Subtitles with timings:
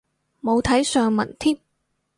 [0.41, 1.59] 冇睇上文添